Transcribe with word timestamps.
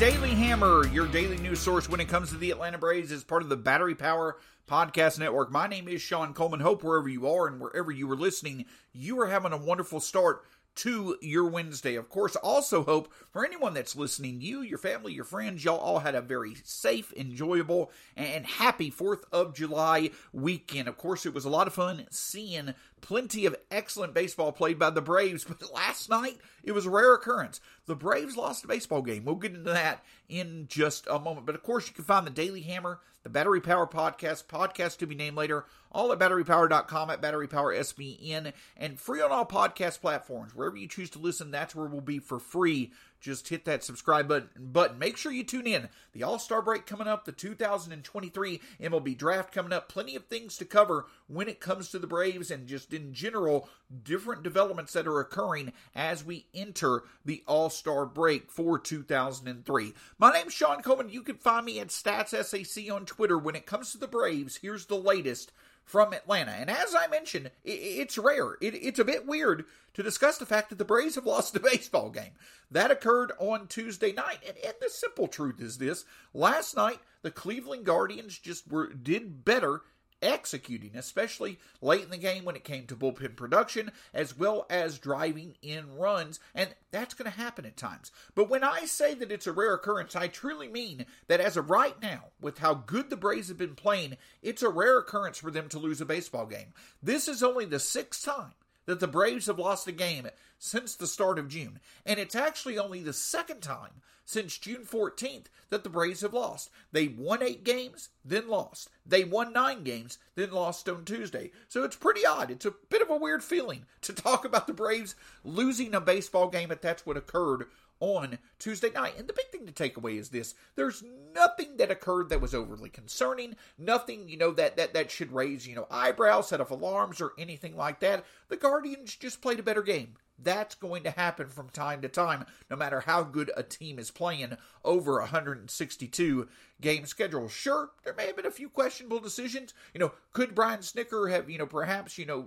Daily 0.00 0.30
Hammer, 0.30 0.88
your 0.88 1.06
daily 1.06 1.38
news 1.38 1.60
source 1.60 1.88
when 1.88 2.00
it 2.00 2.08
comes 2.08 2.30
to 2.30 2.36
the 2.36 2.50
Atlanta 2.50 2.78
Braves, 2.78 3.12
is 3.12 3.22
part 3.22 3.42
of 3.42 3.48
the 3.48 3.56
Battery 3.56 3.94
Power 3.94 4.38
Podcast 4.68 5.20
Network. 5.20 5.52
My 5.52 5.68
name 5.68 5.86
is 5.86 6.02
Shawn 6.02 6.34
Coleman. 6.34 6.58
Hope 6.58 6.82
wherever 6.82 7.08
you 7.08 7.28
are 7.28 7.46
and 7.46 7.60
wherever 7.60 7.92
you 7.92 8.10
are 8.10 8.16
listening, 8.16 8.64
you 8.92 9.20
are 9.20 9.28
having 9.28 9.52
a 9.52 9.56
wonderful 9.56 10.00
start 10.00 10.42
to 10.76 11.16
your 11.20 11.46
Wednesday. 11.46 11.94
Of 11.94 12.08
course, 12.08 12.34
also 12.34 12.82
hope 12.82 13.12
for 13.30 13.44
anyone 13.46 13.72
that's 13.74 13.94
listening, 13.94 14.40
you, 14.40 14.62
your 14.62 14.78
family, 14.78 15.12
your 15.12 15.24
friends, 15.24 15.64
y'all 15.64 15.78
all 15.78 16.00
had 16.00 16.16
a 16.16 16.20
very 16.20 16.56
safe, 16.64 17.12
enjoyable, 17.12 17.92
and 18.16 18.44
happy 18.44 18.90
4th 18.90 19.22
of 19.32 19.54
July 19.54 20.10
weekend. 20.32 20.88
Of 20.88 20.96
course, 20.96 21.24
it 21.24 21.34
was 21.34 21.44
a 21.44 21.50
lot 21.50 21.68
of 21.68 21.74
fun 21.74 22.06
seeing 22.10 22.74
plenty 23.04 23.44
of 23.44 23.54
excellent 23.70 24.14
baseball 24.14 24.50
played 24.50 24.78
by 24.78 24.88
the 24.88 25.02
Braves, 25.02 25.44
but 25.44 25.62
last 25.74 26.08
night 26.08 26.38
it 26.62 26.72
was 26.72 26.86
a 26.86 26.90
rare 26.90 27.12
occurrence. 27.12 27.60
The 27.84 27.94
Braves 27.94 28.34
lost 28.34 28.64
a 28.64 28.66
baseball 28.66 29.02
game. 29.02 29.26
We'll 29.26 29.34
get 29.34 29.54
into 29.54 29.70
that 29.70 30.02
in 30.26 30.66
just 30.68 31.06
a 31.08 31.18
moment. 31.18 31.44
But 31.44 31.54
of 31.54 31.62
course, 31.62 31.86
you 31.86 31.92
can 31.92 32.04
find 32.04 32.26
the 32.26 32.30
Daily 32.30 32.62
Hammer, 32.62 33.00
the 33.22 33.28
Battery 33.28 33.60
Power 33.60 33.86
Podcast, 33.86 34.46
podcast 34.46 34.96
to 34.98 35.06
be 35.06 35.14
named 35.14 35.36
later, 35.36 35.66
all 35.92 36.12
at 36.12 36.18
batterypower.com, 36.18 37.10
at 37.10 37.20
Battery 37.20 37.46
Power 37.46 37.74
SBN, 37.74 38.54
and 38.78 38.98
free 38.98 39.20
on 39.20 39.30
all 39.30 39.44
podcast 39.44 40.00
platforms. 40.00 40.54
Wherever 40.54 40.76
you 40.76 40.88
choose 40.88 41.10
to 41.10 41.18
listen, 41.18 41.50
that's 41.50 41.74
where 41.74 41.86
we'll 41.86 42.00
be 42.00 42.20
for 42.20 42.38
free 42.38 42.90
just 43.20 43.48
hit 43.48 43.64
that 43.64 43.82
subscribe 43.82 44.28
button. 44.28 44.48
Button. 44.58 44.98
Make 44.98 45.16
sure 45.16 45.32
you 45.32 45.44
tune 45.44 45.66
in. 45.66 45.88
The 46.12 46.22
All 46.22 46.38
Star 46.38 46.60
break 46.60 46.86
coming 46.86 47.08
up, 47.08 47.24
the 47.24 47.32
2023 47.32 48.60
MLB 48.80 49.16
draft 49.16 49.52
coming 49.52 49.72
up. 49.72 49.88
Plenty 49.88 50.14
of 50.16 50.26
things 50.26 50.56
to 50.58 50.64
cover 50.64 51.06
when 51.26 51.48
it 51.48 51.60
comes 51.60 51.90
to 51.90 51.98
the 51.98 52.06
Braves 52.06 52.50
and 52.50 52.66
just 52.66 52.92
in 52.92 53.14
general, 53.14 53.68
different 54.02 54.42
developments 54.42 54.92
that 54.92 55.06
are 55.06 55.20
occurring 55.20 55.72
as 55.94 56.24
we 56.24 56.46
enter 56.54 57.04
the 57.24 57.42
All 57.46 57.70
Star 57.70 58.04
break 58.06 58.50
for 58.50 58.78
2003. 58.78 59.94
My 60.18 60.32
name's 60.32 60.52
Shawn 60.52 60.82
Coleman. 60.82 61.08
You 61.08 61.22
can 61.22 61.36
find 61.36 61.64
me 61.64 61.80
at 61.80 61.88
StatsSAC 61.88 62.94
on 62.94 63.06
Twitter. 63.06 63.38
When 63.38 63.56
it 63.56 63.66
comes 63.66 63.92
to 63.92 63.98
the 63.98 64.06
Braves, 64.06 64.56
here's 64.56 64.86
the 64.86 64.96
latest 64.96 65.52
from 65.84 66.12
Atlanta. 66.12 66.52
And 66.52 66.70
as 66.70 66.94
I 66.94 67.06
mentioned, 67.06 67.50
it's 67.64 68.18
rare. 68.18 68.56
it's 68.60 68.98
a 68.98 69.04
bit 69.04 69.26
weird 69.26 69.64
to 69.94 70.02
discuss 70.02 70.38
the 70.38 70.46
fact 70.46 70.70
that 70.70 70.78
the 70.78 70.84
Braves 70.84 71.14
have 71.14 71.26
lost 71.26 71.56
a 71.56 71.60
baseball 71.60 72.10
game. 72.10 72.32
That 72.70 72.90
occurred 72.90 73.32
on 73.38 73.66
Tuesday 73.66 74.12
night. 74.12 74.38
And, 74.46 74.74
the 74.80 74.88
simple 74.90 75.28
truth 75.28 75.60
is 75.60 75.78
this 75.78 76.04
last 76.32 76.76
night, 76.76 76.98
the 77.22 77.30
Cleveland 77.30 77.84
Guardians 77.84 78.38
just 78.38 78.70
were 78.70 78.92
did 78.92 79.44
better 79.44 79.82
executing, 80.24 80.96
especially 80.96 81.58
late 81.80 82.02
in 82.02 82.10
the 82.10 82.16
game 82.16 82.44
when 82.44 82.56
it 82.56 82.64
came 82.64 82.86
to 82.86 82.96
bullpen 82.96 83.36
production, 83.36 83.92
as 84.12 84.36
well 84.36 84.66
as 84.70 84.98
driving 84.98 85.54
in 85.62 85.96
runs. 85.96 86.40
And 86.54 86.74
that's 86.90 87.14
going 87.14 87.30
to 87.30 87.38
happen 87.38 87.66
at 87.66 87.76
times. 87.76 88.10
But 88.34 88.48
when 88.48 88.64
I 88.64 88.86
say 88.86 89.14
that 89.14 89.30
it's 89.30 89.46
a 89.46 89.52
rare 89.52 89.74
occurrence, 89.74 90.16
I 90.16 90.28
truly 90.28 90.68
mean 90.68 91.06
that 91.28 91.40
as 91.40 91.56
of 91.56 91.70
right 91.70 92.00
now, 92.02 92.24
with 92.40 92.58
how 92.58 92.74
good 92.74 93.10
the 93.10 93.16
Braves 93.16 93.48
have 93.48 93.58
been 93.58 93.74
playing, 93.74 94.16
it's 94.42 94.62
a 94.62 94.68
rare 94.68 94.98
occurrence 94.98 95.38
for 95.38 95.50
them 95.50 95.68
to 95.68 95.78
lose 95.78 96.00
a 96.00 96.06
baseball 96.06 96.46
game. 96.46 96.72
This 97.02 97.28
is 97.28 97.42
only 97.42 97.66
the 97.66 97.78
sixth 97.78 98.24
time 98.24 98.54
that 98.86 99.00
the 99.00 99.08
Braves 99.08 99.46
have 99.46 99.58
lost 99.58 99.86
a 99.88 99.92
game 99.92 100.28
since 100.58 100.94
the 100.94 101.06
start 101.06 101.38
of 101.38 101.48
June. 101.48 101.80
And 102.04 102.18
it's 102.18 102.34
actually 102.34 102.78
only 102.78 103.00
the 103.00 103.12
second 103.12 103.60
time 103.60 104.02
since 104.24 104.56
June 104.58 104.84
14th 104.84 105.46
that 105.70 105.84
the 105.84 105.90
Braves 105.90 106.22
have 106.22 106.32
lost. 106.32 106.70
They 106.92 107.08
won 107.08 107.42
eight 107.42 107.64
games, 107.64 108.08
then 108.24 108.48
lost. 108.48 108.88
They 109.04 109.24
won 109.24 109.52
nine 109.52 109.84
games, 109.84 110.18
then 110.34 110.50
lost 110.50 110.88
on 110.88 111.04
Tuesday. 111.04 111.50
So 111.68 111.82
it's 111.82 111.96
pretty 111.96 112.24
odd. 112.24 112.50
It's 112.50 112.64
a 112.64 112.74
bit 112.90 113.02
of 113.02 113.10
a 113.10 113.16
weird 113.16 113.42
feeling 113.42 113.84
to 114.02 114.12
talk 114.12 114.44
about 114.44 114.66
the 114.66 114.72
Braves 114.72 115.14
losing 115.44 115.94
a 115.94 116.00
baseball 116.00 116.48
game, 116.48 116.68
but 116.68 116.82
that's 116.82 117.04
what 117.04 117.16
occurred 117.16 117.66
on 118.00 118.38
Tuesday 118.58 118.90
night. 118.90 119.14
And 119.18 119.28
the 119.28 119.32
big 119.32 119.50
thing 119.50 119.66
to 119.66 119.72
take 119.72 119.96
away 119.96 120.16
is 120.16 120.28
this 120.30 120.54
there's 120.76 121.02
nothing 121.34 121.76
that 121.76 121.90
occurred 121.90 122.28
that 122.28 122.40
was 122.40 122.54
overly 122.54 122.90
concerning, 122.90 123.56
nothing, 123.78 124.28
you 124.28 124.36
know, 124.36 124.52
that 124.52 124.76
that, 124.76 124.94
that 124.94 125.10
should 125.10 125.32
raise, 125.32 125.66
you 125.66 125.74
know, 125.74 125.86
eyebrows, 125.90 126.48
set 126.48 126.60
off 126.60 126.70
alarms, 126.70 127.20
or 127.20 127.32
anything 127.38 127.76
like 127.76 128.00
that. 128.00 128.24
The 128.48 128.56
Guardians 128.56 129.16
just 129.16 129.40
played 129.40 129.58
a 129.58 129.62
better 129.64 129.82
game. 129.82 130.16
That's 130.38 130.74
going 130.74 131.04
to 131.04 131.10
happen 131.10 131.48
from 131.48 131.70
time 131.70 132.02
to 132.02 132.08
time, 132.08 132.44
no 132.68 132.76
matter 132.76 133.00
how 133.00 133.22
good 133.22 133.52
a 133.56 133.62
team 133.62 133.98
is 133.98 134.10
playing 134.10 134.56
over 134.84 135.20
162 135.20 136.48
game 136.80 137.06
schedule. 137.06 137.48
Sure, 137.48 137.90
there 138.04 138.14
may 138.14 138.26
have 138.26 138.36
been 138.36 138.46
a 138.46 138.50
few 138.50 138.68
questionable 138.68 139.20
decisions. 139.20 139.74
You 139.92 140.00
know, 140.00 140.12
could 140.32 140.54
Brian 140.54 140.80
Snitker 140.80 141.30
have, 141.30 141.48
you 141.48 141.58
know, 141.58 141.66
perhaps, 141.66 142.18
you 142.18 142.26
know, 142.26 142.46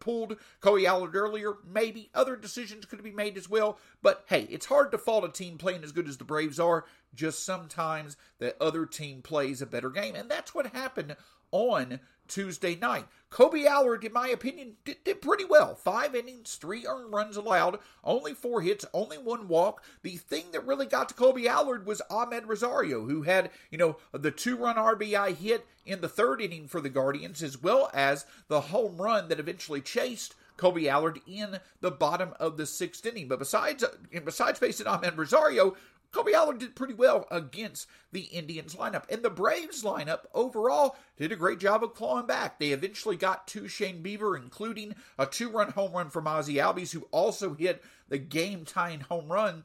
pulled 0.00 0.36
Kolby 0.60 0.86
Allard 0.86 1.14
earlier? 1.14 1.54
Maybe. 1.70 2.10
Other 2.14 2.36
decisions 2.36 2.86
could 2.86 3.02
be 3.02 3.12
made 3.12 3.36
as 3.36 3.48
well. 3.48 3.78
But 4.02 4.24
hey, 4.26 4.46
it's 4.50 4.66
hard 4.66 4.90
to 4.92 4.98
fault 4.98 5.24
a 5.24 5.28
team 5.28 5.58
playing 5.58 5.84
as 5.84 5.92
good 5.92 6.08
as 6.08 6.16
the 6.16 6.24
Braves 6.24 6.58
are. 6.58 6.84
Just 7.14 7.44
sometimes 7.44 8.16
the 8.38 8.60
other 8.62 8.86
team 8.86 9.22
plays 9.22 9.60
a 9.60 9.66
better 9.66 9.90
game. 9.90 10.14
And 10.14 10.30
that's 10.30 10.54
what 10.54 10.68
happened 10.68 11.16
on 11.52 12.00
Tuesday 12.28 12.74
night. 12.74 13.06
Kolby 13.30 13.66
Allard, 13.66 14.04
in 14.04 14.12
my 14.12 14.28
opinion, 14.28 14.76
did, 14.84 15.02
did, 15.04 15.20
pretty 15.20 15.44
well. 15.44 15.74
Five 15.74 16.14
innings, 16.14 16.54
three 16.54 16.86
earned 16.86 17.12
runs 17.12 17.36
allowed, 17.36 17.78
only 18.04 18.32
four 18.32 18.60
hits, 18.60 18.84
only 18.92 19.18
one 19.18 19.48
walk. 19.48 19.82
The 20.02 20.16
thing 20.16 20.44
that 20.52 20.66
really 20.66 20.86
got 20.86 21.08
to 21.08 21.14
Kolby 21.14 21.46
Allard 21.46 21.86
was 21.86 22.00
Amed 22.10 22.46
Rosario, 22.46 23.04
who 23.06 23.22
had, 23.22 23.50
you 23.70 23.78
know, 23.78 23.96
the 24.12 24.30
two 24.30 24.56
run 24.56 24.76
RBI 24.76 25.36
hit 25.36 25.66
in 25.84 26.00
the 26.00 26.08
third 26.08 26.40
inning 26.40 26.68
for 26.68 26.80
the 26.80 26.88
Guardians, 26.88 27.42
as 27.42 27.62
well 27.62 27.90
as 27.92 28.26
the 28.48 28.60
home 28.60 28.96
run 28.96 29.28
that 29.28 29.40
eventually 29.40 29.80
chased 29.80 30.34
Kolby 30.56 30.88
Allard 30.88 31.20
in 31.26 31.58
the 31.80 31.90
bottom 31.90 32.30
of 32.40 32.56
the 32.56 32.66
sixth 32.66 33.04
inning. 33.04 33.28
But 33.28 33.38
besides, 33.38 33.84
besides 34.24 34.58
facing 34.58 34.86
Amed 34.86 35.16
Rosario, 35.16 35.76
Kolby 36.16 36.32
Allard 36.32 36.58
did 36.58 36.74
pretty 36.74 36.94
well 36.94 37.26
against 37.30 37.86
the 38.10 38.22
Indians 38.22 38.74
lineup. 38.74 39.04
And 39.10 39.22
the 39.22 39.30
Braves 39.30 39.82
lineup 39.82 40.20
overall 40.32 40.96
did 41.18 41.30
a 41.30 41.36
great 41.36 41.58
job 41.58 41.84
of 41.84 41.94
clawing 41.94 42.26
back. 42.26 42.58
They 42.58 42.70
eventually 42.70 43.16
got 43.16 43.46
to 43.48 43.68
Shane 43.68 44.02
Bieber, 44.02 44.34
including 44.40 44.94
a 45.18 45.26
two 45.26 45.50
run 45.50 45.72
home 45.72 45.92
run 45.92 46.08
from 46.08 46.26
Ozzie 46.26 46.54
Albies, 46.54 46.92
who 46.92 47.06
also 47.10 47.52
hit 47.54 47.84
the 48.08 48.18
game 48.18 48.64
tying 48.64 49.00
home 49.00 49.30
run 49.30 49.64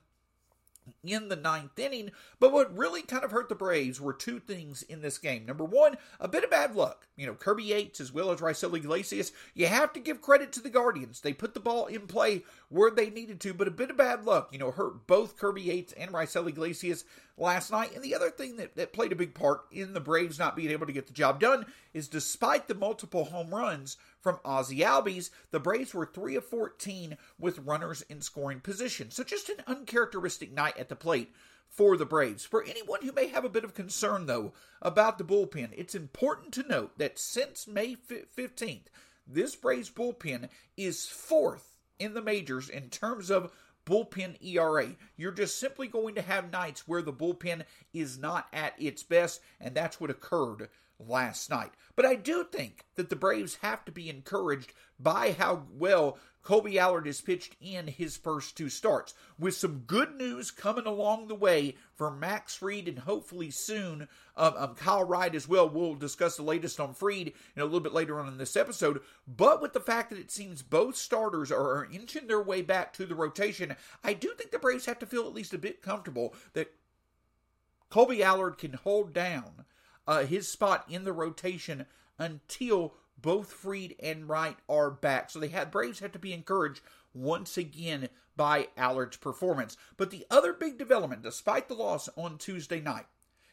in 1.03 1.29
the 1.29 1.35
ninth 1.35 1.78
inning. 1.79 2.11
But 2.40 2.51
what 2.51 2.75
really 2.75 3.01
kind 3.01 3.23
of 3.23 3.31
hurt 3.31 3.50
the 3.50 3.56
Braves 3.56 4.01
were 4.01 4.13
two 4.13 4.40
things 4.40 4.81
in 4.81 5.01
this 5.01 5.17
game. 5.17 5.45
Number 5.45 5.63
one, 5.63 5.97
a 6.19 6.28
bit 6.28 6.44
of 6.44 6.50
bad 6.50 6.75
luck. 6.75 7.07
You 7.16 7.28
know, 7.28 7.34
Kirby 7.34 7.63
Yates 7.63 8.01
as 8.01 8.11
well 8.11 8.31
as 8.31 8.41
Raisel 8.41 8.75
Iglesias, 8.75 9.31
you 9.53 9.67
have 9.67 9.94
to 9.94 10.00
give 10.00 10.22
credit 10.22 10.51
to 10.53 10.61
the 10.61 10.69
Guardians. 10.69 11.22
They 11.22 11.34
put 11.34 11.53
the 11.53 11.59
ball 11.59 11.85
in 11.85 12.07
play 12.07 12.44
where 12.72 12.90
they 12.90 13.09
needed 13.09 13.42
to, 13.42 13.54
but 13.54 13.68
a 13.68 13.72
bit 13.72 13.90
of 13.90 13.98
bad 13.98 14.24
luck, 14.24 14.48
you 14.54 14.58
know, 14.58 14.72
hurt 14.72 15.06
both 15.06 15.36
Kirby 15.36 15.64
Yates 15.64 15.92
and 15.92 16.12
Raisel 16.12 16.48
Iglesias 16.48 17.04
last 17.38 17.70
night. 17.70 17.94
And 17.94 18.02
the 18.02 18.16
other 18.16 18.30
thing 18.30 18.56
that, 18.56 18.78
that 18.78 18.94
played 18.94 19.12
a 19.12 19.16
big 19.16 19.34
part 19.34 19.64
in 19.74 19.94
the 19.94 20.00
Braves 20.00 20.40
not 20.40 20.56
being 20.56 20.72
able 20.72 20.86
to 20.86 20.94
get 20.94 21.06
the 21.06 21.14
job 21.14 21.42
done 21.42 21.66
is 21.94 22.08
despite 22.08 22.70
the 22.70 22.74
multiple 22.74 23.26
home 23.26 23.54
runs 23.54 23.98
from 24.22 24.40
Ozzie 24.46 24.80
Albies, 24.80 25.32
the 25.52 25.59
Braves 25.59 25.94
were 25.94 26.06
3 26.06 26.38
of 26.38 26.46
14 26.46 27.18
with 27.38 27.59
runners 27.59 28.04
in 28.04 28.22
scoring 28.22 28.62
position. 28.62 29.12
So 29.12 29.26
just 29.26 29.50
an 29.50 29.64
uncharacteristic 29.68 30.53
night 30.53 30.78
at 30.78 30.88
the 30.88 30.96
plate 30.96 31.34
for 31.68 31.98
the 31.98 32.06
Braves. 32.06 32.46
For 32.46 32.64
anyone 32.64 33.02
who 33.02 33.12
may 33.12 33.28
have 33.28 33.44
a 33.44 33.50
bit 33.50 33.66
of 33.66 33.74
concern, 33.74 34.28
though, 34.28 34.53
about 34.82 35.18
the 35.18 35.26
bullpen, 35.26 35.72
it's 35.76 35.94
important 35.94 36.53
to 36.53 36.68
note 36.68 36.98
that 37.00 37.20
since 37.20 37.68
May 37.68 37.98
15th, 37.98 38.86
this 39.28 39.58
Braves 39.58 39.90
bullpen 39.90 40.48
is 40.78 41.06
fourth 41.06 41.71
in 42.01 42.16
the 42.16 42.22
majors 42.22 42.67
in 42.67 42.89
terms 42.89 43.29
of 43.29 43.51
bullpen 43.85 44.35
ERA. 44.44 44.95
You're 45.16 45.31
just 45.31 45.59
simply 45.59 45.88
going 45.88 46.16
to 46.16 46.22
have 46.22 46.51
nights 46.51 46.88
where 46.88 47.01
the 47.01 47.13
bullpen 47.13 47.63
is 47.94 48.17
not 48.17 48.47
at 48.51 48.73
its 48.79 49.03
best, 49.03 49.41
and 49.59 49.75
that's 49.75 50.01
what 50.01 50.09
occurred 50.09 50.69
last 51.08 51.50
night. 51.50 51.72
But 51.96 52.06
I 52.06 52.16
do 52.16 52.44
think 52.44 52.86
that 52.96 53.09
the 53.09 53.16
Braves 53.16 53.59
have 53.62 53.86
to 53.86 53.92
be 53.92 54.09
encouraged 54.09 54.74
by 55.00 55.32
how 55.32 55.64
well 55.72 56.18
Kolby 56.44 56.78
Allard 56.78 57.06
has 57.06 57.22
pitched 57.22 57.56
in 57.62 57.88
his 57.88 58.18
first 58.18 58.58
two 58.58 58.70
starts, 58.70 59.14
with 59.38 59.53
some 59.53 59.84
good 59.86 60.16
news 60.16 60.50
coming 60.50 60.88
along 60.88 61.28
the 61.28 61.36
way 61.36 61.76
for 61.96 62.09
Max 62.09 62.56
Fried 62.56 62.88
and 62.88 63.00
hopefully 63.00 63.52
soon 63.52 64.08
um, 64.36 64.53
um, 64.58 64.76
Kyle 64.76 65.03
Wright 65.03 65.36
as 65.36 65.48
well. 65.48 65.70
We'll 65.70 65.96
discuss 65.96 66.38
the 66.38 66.44
latest 66.44 66.80
on 66.80 66.96
Fried 66.96 67.34
in 67.56 67.62
a 67.62 67.66
little 67.66 67.80
bit 67.80 67.94
later 67.94 68.20
on 68.20 68.28
in 68.28 68.38
this 68.38 68.56
episode. 68.56 69.02
But 69.28 69.62
with 69.62 69.74
the 69.74 69.80
fact 69.80 70.09
that 70.09 70.20
it 70.20 70.32
seems 70.32 70.64
both 70.64 70.96
starters 70.96 71.52
are 71.52 71.88
inching 71.92 72.26
their 72.28 72.42
way 72.42 72.64
back 72.64 72.94
to 72.94 73.06
the 73.06 73.16
rotation, 73.16 73.76
I 74.03 74.14
do 74.14 74.34
think 74.36 74.52
the 74.52 74.59
Braves 74.59 74.88
have 74.88 75.00
to 75.00 75.06
feel 75.06 75.28
at 75.28 75.34
least 75.34 75.53
a 75.53 75.59
bit 75.59 75.84
comfortable 75.84 76.34
that 76.53 76.74
Kobe 77.92 78.22
Allard 78.22 78.58
can 78.58 78.74
hold 78.74 79.14
down 79.14 79.66
uh, 80.11 80.25
his 80.25 80.46
spot 80.46 80.84
in 80.90 81.05
the 81.05 81.13
rotation 81.13 81.85
until 82.19 82.93
both 83.22 83.53
Fried 83.53 83.96
and 84.03 84.28
Wright 84.28 84.58
are 84.67 84.91
back. 84.91 85.29
So 85.29 85.40
they 85.40 85.47
had 85.47 85.72
Braves 85.72 85.99
have 85.99 86.11
to 86.11 86.19
be 86.19 86.34
encouraged 86.34 86.81
once 87.13 87.58
again 87.58 88.09
by 88.35 88.67
Allard's 88.75 89.16
performance. 89.16 89.78
But 89.96 90.09
the 90.09 90.25
other 90.29 90.52
big 90.52 90.78
development, 90.78 91.23
despite 91.23 91.69
the 91.69 91.75
loss 91.75 92.09
on 92.17 92.37
Tuesday 92.37 92.81
night, 92.81 93.05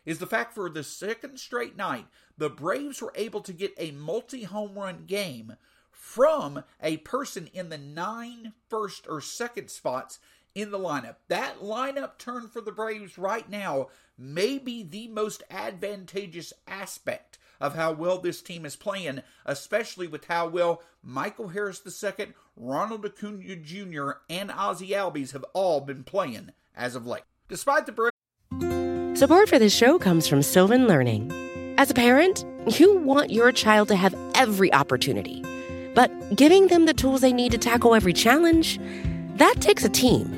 is 0.04 0.18
the 0.18 0.26
fact 0.26 0.52
for 0.52 0.68
the 0.68 0.82
second 0.82 1.38
straight 1.38 1.76
night, 1.76 2.06
the 2.36 2.50
Braves 2.50 3.00
were 3.00 3.12
able 3.14 3.40
to 3.42 3.52
get 3.52 3.72
a 3.78 3.92
multi 3.92 4.42
home 4.42 4.76
run 4.76 5.04
game 5.06 5.54
from 5.92 6.64
a 6.82 6.96
person 6.98 7.48
in 7.52 7.68
the 7.68 7.78
nine 7.78 8.52
first 8.68 9.06
or 9.08 9.20
second 9.20 9.70
spots 9.70 10.18
in 10.58 10.72
the 10.72 10.78
lineup. 10.78 11.16
That 11.28 11.60
lineup 11.60 12.18
turn 12.18 12.48
for 12.48 12.60
the 12.60 12.72
Braves 12.72 13.16
right 13.16 13.48
now 13.48 13.88
may 14.18 14.58
be 14.58 14.82
the 14.82 15.06
most 15.08 15.44
advantageous 15.50 16.52
aspect 16.66 17.38
of 17.60 17.76
how 17.76 17.92
well 17.92 18.18
this 18.18 18.42
team 18.42 18.66
is 18.66 18.74
playing, 18.76 19.22
especially 19.46 20.08
with 20.08 20.26
how 20.26 20.48
well 20.48 20.82
Michael 21.02 21.48
Harris 21.48 21.80
II, 21.86 22.28
Ronald 22.56 23.06
Acuna 23.06 23.56
Jr., 23.56 24.10
and 24.28 24.50
Ozzie 24.50 24.90
Albies 24.90 25.32
have 25.32 25.44
all 25.52 25.80
been 25.80 26.02
playing 26.02 26.50
as 26.76 26.96
of 26.96 27.06
late. 27.06 27.22
Despite 27.48 27.86
the 27.86 27.92
Braves. 27.92 29.18
Support 29.18 29.48
for 29.48 29.58
this 29.58 29.74
show 29.74 29.98
comes 29.98 30.26
from 30.26 30.42
Sylvan 30.42 30.86
Learning. 30.86 31.32
As 31.78 31.90
a 31.90 31.94
parent, 31.94 32.44
you 32.78 32.98
want 32.98 33.30
your 33.30 33.52
child 33.52 33.88
to 33.88 33.96
have 33.96 34.14
every 34.34 34.72
opportunity, 34.72 35.44
but 35.94 36.10
giving 36.36 36.66
them 36.66 36.86
the 36.86 36.94
tools 36.94 37.20
they 37.20 37.32
need 37.32 37.52
to 37.52 37.58
tackle 37.58 37.94
every 37.94 38.12
challenge, 38.12 38.78
that 39.36 39.56
takes 39.60 39.84
a 39.84 39.88
team. 39.88 40.37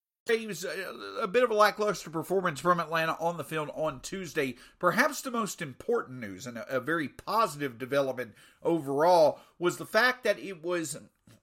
It 0.29 0.47
was 0.47 0.63
uh, 0.63 0.93
a, 1.21 1.27
bit 1.27 1.43
of 1.43 1.49
a 1.49 1.55
lackluster 1.55 2.11
performance 2.11 2.59
from 2.59 2.79
Atlanta 2.79 3.17
on 3.19 3.37
the 3.37 3.43
field 3.43 3.71
on 3.73 4.01
Tuesday. 4.01 4.55
Perhaps 4.77 5.21
the 5.21 5.31
most 5.31 5.61
important 5.61 6.19
news 6.19 6.45
and 6.45 6.57
a, 6.57 6.77
a 6.77 6.79
very 6.79 7.07
positive 7.07 7.79
development 7.79 8.33
overall 8.61 9.39
was 9.57 9.77
the 9.77 9.85
fact 9.85 10.23
that 10.23 10.37
it 10.37 10.63
was 10.63 10.97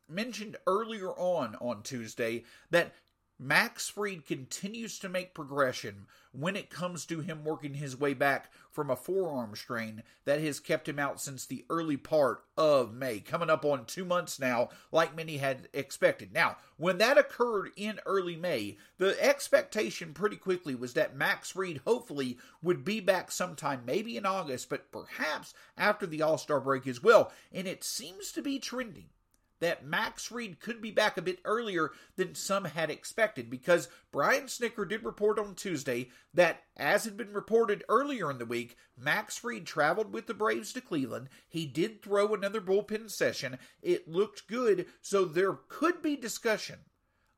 mentioned 0.08 0.56
earlier 0.66 1.10
on 1.10 1.56
on 1.56 1.82
Tuesday 1.82 2.44
that 2.70 2.94
Max 3.40 3.88
Fried 3.88 4.26
continues 4.26 4.98
to 4.98 5.08
make 5.08 5.32
progression 5.32 6.06
when 6.32 6.56
it 6.56 6.70
comes 6.70 7.06
to 7.06 7.20
him 7.20 7.44
working 7.44 7.74
his 7.74 7.96
way 7.96 8.12
back 8.12 8.50
from 8.72 8.90
a 8.90 8.96
forearm 8.96 9.54
strain 9.54 10.02
that 10.24 10.40
has 10.40 10.58
kept 10.58 10.88
him 10.88 10.98
out 10.98 11.20
since 11.20 11.46
the 11.46 11.64
early 11.70 11.96
part 11.96 12.42
of 12.56 12.92
May, 12.92 13.20
coming 13.20 13.48
up 13.48 13.64
on 13.64 13.84
two 13.84 14.04
months 14.04 14.40
now, 14.40 14.70
like 14.90 15.14
many 15.14 15.36
had 15.36 15.68
expected. 15.72 16.32
Now, 16.32 16.56
when 16.78 16.98
that 16.98 17.16
occurred 17.16 17.70
in 17.76 18.00
early 18.06 18.34
May, 18.34 18.76
the 18.98 19.16
expectation 19.24 20.14
pretty 20.14 20.36
quickly 20.36 20.74
was 20.74 20.94
that 20.94 21.16
Max 21.16 21.52
Fried 21.52 21.80
hopefully 21.84 22.38
would 22.60 22.84
be 22.84 22.98
back 22.98 23.30
sometime, 23.30 23.82
maybe 23.86 24.16
in 24.16 24.26
August, 24.26 24.68
but 24.68 24.90
perhaps 24.90 25.54
after 25.76 26.06
the 26.06 26.22
All 26.22 26.38
Star 26.38 26.60
break 26.60 26.88
as 26.88 27.04
well. 27.04 27.30
And 27.52 27.68
it 27.68 27.84
seems 27.84 28.32
to 28.32 28.42
be 28.42 28.58
trending 28.58 29.10
that 29.60 29.84
Max 29.84 30.24
Fried 30.24 30.60
could 30.60 30.80
be 30.80 30.90
back 30.90 31.16
a 31.16 31.22
bit 31.22 31.40
earlier 31.44 31.90
than 32.16 32.34
some 32.34 32.64
had 32.64 32.90
expected 32.90 33.50
because 33.50 33.88
Brian 34.12 34.44
Snitker 34.44 34.88
did 34.88 35.04
report 35.04 35.38
on 35.38 35.54
Tuesday 35.54 36.10
that, 36.34 36.62
as 36.76 37.04
had 37.04 37.16
been 37.16 37.32
reported 37.32 37.84
earlier 37.88 38.30
in 38.30 38.38
the 38.38 38.46
week, 38.46 38.76
Max 38.96 39.36
Fried 39.36 39.66
traveled 39.66 40.12
with 40.12 40.26
the 40.26 40.34
Braves 40.34 40.72
to 40.72 40.80
Cleveland. 40.80 41.28
He 41.48 41.66
did 41.66 42.02
throw 42.02 42.34
another 42.34 42.60
bullpen 42.60 43.10
session. 43.10 43.58
It 43.82 44.08
looked 44.08 44.48
good, 44.48 44.86
so 45.00 45.24
there 45.24 45.54
could 45.68 46.02
be 46.02 46.16
discussion 46.16 46.80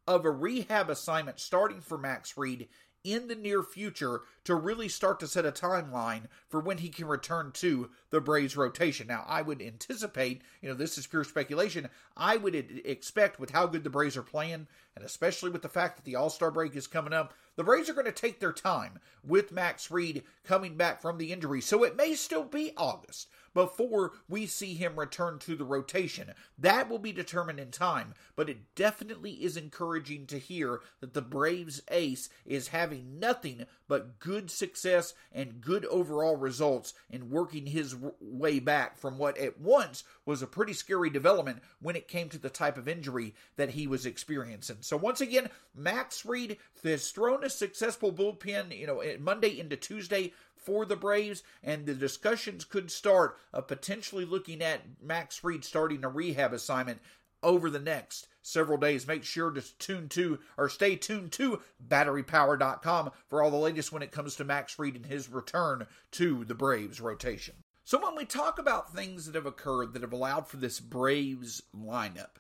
of 0.06 0.24
a 0.24 0.30
rehab 0.30 0.90
assignment 0.90 1.38
starting 1.38 1.80
for 1.80 1.96
Max 1.96 2.30
Fried 2.30 2.68
in 3.04 3.28
the 3.28 3.34
near 3.34 3.62
future 3.62 4.22
to 4.44 4.54
really 4.54 4.88
start 4.88 5.20
to 5.20 5.26
set 5.26 5.46
a 5.46 5.52
timeline 5.52 6.22
for 6.48 6.60
when 6.60 6.78
he 6.78 6.88
can 6.88 7.06
return 7.06 7.52
to 7.52 7.90
the 8.10 8.20
Braves 8.20 8.56
rotation. 8.56 9.06
Now, 9.06 9.24
I 9.26 9.42
would 9.42 9.62
anticipate, 9.62 10.42
you 10.60 10.68
know, 10.68 10.74
this 10.74 10.98
is 10.98 11.06
pure 11.06 11.24
speculation, 11.24 11.88
I 12.16 12.36
would 12.36 12.54
expect 12.54 13.38
with 13.38 13.50
how 13.50 13.66
good 13.66 13.84
the 13.84 13.90
Braves 13.90 14.16
are 14.16 14.22
playing, 14.22 14.66
and 14.96 15.04
especially 15.04 15.50
with 15.50 15.62
the 15.62 15.68
fact 15.68 15.96
that 15.96 16.04
the 16.04 16.16
All 16.16 16.30
Star 16.30 16.50
break 16.50 16.76
is 16.76 16.86
coming 16.86 17.12
up, 17.12 17.34
the 17.56 17.64
Braves 17.64 17.88
are 17.88 17.94
going 17.94 18.06
to 18.06 18.12
take 18.12 18.40
their 18.40 18.52
time 18.52 18.98
with 19.24 19.52
Max 19.52 19.86
Fried 19.86 20.22
coming 20.44 20.76
back 20.76 21.00
from 21.00 21.18
the 21.18 21.32
injury. 21.32 21.60
So 21.60 21.84
it 21.84 21.96
may 21.96 22.14
still 22.14 22.44
be 22.44 22.72
August 22.76 23.28
before 23.54 24.12
we 24.28 24.46
see 24.46 24.74
him 24.74 24.98
return 24.98 25.38
to 25.40 25.56
the 25.56 25.64
rotation. 25.64 26.32
That 26.58 26.88
will 26.88 26.98
be 26.98 27.12
determined 27.12 27.60
in 27.60 27.70
time, 27.70 28.14
but 28.36 28.48
it 28.48 28.74
definitely 28.74 29.32
is 29.32 29.56
encouraging 29.56 30.26
to 30.26 30.38
hear 30.38 30.80
that 31.00 31.14
the 31.14 31.22
Braves 31.22 31.82
ace 31.90 32.28
is 32.44 32.68
having 32.68 33.18
nothing 33.18 33.66
but 33.88 34.18
good 34.18 34.50
success 34.50 35.14
and 35.32 35.60
good 35.60 35.84
overall 35.86 36.36
results 36.36 36.94
in 37.08 37.30
working 37.30 37.66
his 37.66 37.96
way 38.20 38.60
back 38.60 38.98
from 38.98 39.18
what 39.18 39.36
at 39.38 39.60
once 39.60 40.04
was 40.24 40.42
a 40.42 40.46
pretty 40.46 40.72
scary 40.72 41.10
development 41.10 41.60
when 41.80 41.96
it 41.96 42.08
came 42.08 42.28
to 42.28 42.38
the 42.38 42.50
type 42.50 42.78
of 42.78 42.88
injury 42.88 43.34
that 43.56 43.70
he 43.70 43.86
was 43.86 44.06
experiencing. 44.06 44.76
So 44.80 44.96
once 44.96 45.20
again, 45.20 45.50
Max 45.74 46.20
Fried 46.20 46.56
has 46.82 47.10
thrown 47.10 47.44
a 47.44 47.50
successful 47.50 48.12
bullpen, 48.12 48.76
you 48.78 48.86
know, 48.86 49.00
eh, 49.00 49.16
Monday 49.18 49.58
into 49.58 49.76
Tuesday 49.76 50.32
for 50.60 50.84
the 50.84 50.96
Braves, 50.96 51.42
and 51.62 51.86
the 51.86 51.94
discussions 51.94 52.64
could 52.64 52.90
start 52.90 53.36
of 53.52 53.68
potentially 53.68 54.24
looking 54.24 54.62
at 54.62 54.82
Max 55.02 55.36
Fried 55.36 55.64
starting 55.64 56.04
a 56.04 56.08
rehab 56.08 56.52
assignment 56.52 57.00
over 57.42 57.70
the 57.70 57.78
next 57.78 58.26
several 58.42 58.78
days. 58.78 59.06
Make 59.06 59.24
sure 59.24 59.50
to 59.50 59.78
tune 59.78 60.08
to 60.10 60.38
or 60.56 60.68
stay 60.68 60.96
tuned 60.96 61.32
to 61.32 61.60
batterypower.com 61.86 63.10
for 63.28 63.42
all 63.42 63.50
the 63.50 63.56
latest 63.56 63.92
when 63.92 64.02
it 64.02 64.12
comes 64.12 64.36
to 64.36 64.44
Max 64.44 64.74
Fried 64.74 64.96
and 64.96 65.06
his 65.06 65.28
return 65.28 65.86
to 66.12 66.44
the 66.44 66.54
Braves 66.54 67.00
rotation. 67.00 67.56
So 67.84 68.00
when 68.00 68.14
we 68.14 68.24
talk 68.24 68.58
about 68.58 68.92
things 68.92 69.26
that 69.26 69.34
have 69.34 69.46
occurred 69.46 69.94
that 69.94 70.02
have 70.02 70.12
allowed 70.12 70.46
for 70.46 70.58
this 70.58 70.78
Braves 70.78 71.62
lineup, 71.74 72.36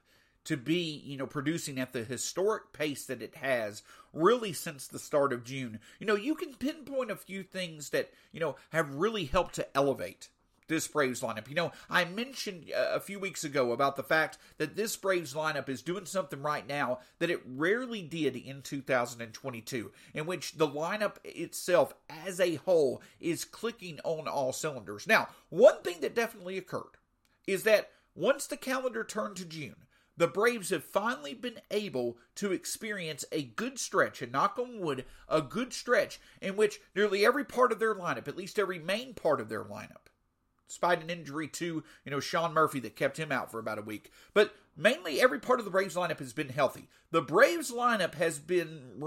to 0.50 0.56
be, 0.56 1.00
you 1.06 1.16
know, 1.16 1.28
producing 1.28 1.78
at 1.78 1.92
the 1.92 2.02
historic 2.02 2.72
pace 2.72 3.06
that 3.06 3.22
it 3.22 3.36
has 3.36 3.84
really 4.12 4.52
since 4.52 4.88
the 4.88 4.98
start 4.98 5.32
of 5.32 5.44
June. 5.44 5.78
You 6.00 6.08
know, 6.08 6.16
you 6.16 6.34
can 6.34 6.54
pinpoint 6.54 7.12
a 7.12 7.14
few 7.14 7.44
things 7.44 7.90
that, 7.90 8.10
you 8.32 8.40
know, 8.40 8.56
have 8.70 8.96
really 8.96 9.26
helped 9.26 9.54
to 9.54 9.76
elevate 9.76 10.28
this 10.66 10.88
Braves 10.88 11.20
lineup. 11.20 11.48
You 11.48 11.54
know, 11.54 11.70
I 11.88 12.04
mentioned 12.04 12.64
uh, 12.76 12.96
a 12.96 12.98
few 12.98 13.20
weeks 13.20 13.44
ago 13.44 13.70
about 13.70 13.94
the 13.94 14.02
fact 14.02 14.38
that 14.58 14.74
this 14.74 14.96
Braves 14.96 15.34
lineup 15.34 15.68
is 15.68 15.82
doing 15.82 16.04
something 16.04 16.42
right 16.42 16.66
now 16.66 16.98
that 17.20 17.30
it 17.30 17.42
rarely 17.46 18.02
did 18.02 18.34
in 18.34 18.60
2022, 18.60 19.92
in 20.14 20.26
which 20.26 20.54
the 20.54 20.66
lineup 20.66 21.18
itself 21.22 21.94
as 22.26 22.40
a 22.40 22.56
whole 22.56 23.02
is 23.20 23.44
clicking 23.44 24.00
on 24.02 24.26
all 24.26 24.52
cylinders. 24.52 25.06
Now, 25.06 25.28
one 25.48 25.80
thing 25.82 26.00
that 26.00 26.16
definitely 26.16 26.58
occurred 26.58 26.96
is 27.46 27.62
that 27.62 27.92
once 28.16 28.48
the 28.48 28.56
calendar 28.56 29.04
turned 29.04 29.36
to 29.36 29.44
June, 29.44 29.76
the 30.16 30.28
Braves 30.28 30.70
have 30.70 30.84
finally 30.84 31.34
been 31.34 31.60
able 31.70 32.18
to 32.36 32.52
experience 32.52 33.24
a 33.32 33.42
good 33.42 33.78
stretch, 33.78 34.20
and 34.22 34.32
knock 34.32 34.58
on 34.58 34.80
wood, 34.80 35.04
a 35.28 35.40
good 35.40 35.72
stretch 35.72 36.20
in 36.40 36.56
which 36.56 36.80
nearly 36.94 37.24
every 37.24 37.44
part 37.44 37.72
of 37.72 37.78
their 37.78 37.94
lineup, 37.94 38.28
at 38.28 38.36
least 38.36 38.58
every 38.58 38.78
main 38.78 39.14
part 39.14 39.40
of 39.40 39.48
their 39.48 39.64
lineup, 39.64 40.08
despite 40.68 41.02
an 41.02 41.10
injury 41.10 41.48
to, 41.48 41.82
you 42.04 42.10
know, 42.10 42.20
Sean 42.20 42.52
Murphy 42.52 42.80
that 42.80 42.96
kept 42.96 43.16
him 43.16 43.32
out 43.32 43.50
for 43.50 43.58
about 43.58 43.78
a 43.78 43.82
week. 43.82 44.12
But 44.34 44.54
mainly 44.76 45.20
every 45.20 45.38
part 45.38 45.58
of 45.58 45.64
the 45.64 45.70
Braves 45.70 45.94
lineup 45.94 46.18
has 46.18 46.32
been 46.32 46.50
healthy. 46.50 46.88
The 47.10 47.22
Braves 47.22 47.70
lineup 47.72 48.14
has 48.14 48.38
been 48.38 49.02